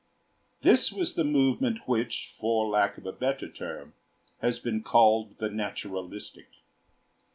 This 0.63 0.91
was 0.91 1.13
the 1.13 1.23
movement 1.23 1.87
which, 1.87 2.33
for 2.35 2.67
lack 2.67 2.97
of 2.97 3.05
a 3.05 3.11
better 3.11 3.47
term, 3.47 3.93
has 4.39 4.57
been 4.57 4.81
called 4.81 5.37
the 5.37 5.51
naturalistic. 5.51 6.47